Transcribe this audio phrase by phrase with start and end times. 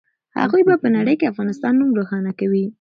[0.39, 2.65] هغوی په نړۍ کې د افغانستان نوم روښانه کوي.